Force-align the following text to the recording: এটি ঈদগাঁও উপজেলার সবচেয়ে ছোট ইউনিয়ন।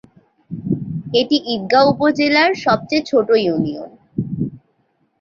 এটি 1.13 1.37
ঈদগাঁও 1.53 1.89
উপজেলার 1.93 2.51
সবচেয়ে 2.65 3.07
ছোট 3.09 3.27
ইউনিয়ন। 3.39 3.89